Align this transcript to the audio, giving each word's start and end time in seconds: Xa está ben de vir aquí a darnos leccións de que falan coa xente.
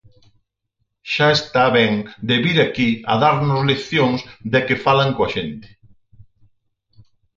Xa 1.13 1.27
está 1.39 1.63
ben 1.77 1.93
de 2.29 2.35
vir 2.45 2.57
aquí 2.61 2.89
a 3.11 3.13
darnos 3.23 3.61
leccións 3.71 4.19
de 4.53 4.59
que 4.67 4.81
falan 4.85 5.09
coa 5.15 5.31
xente. 5.35 5.69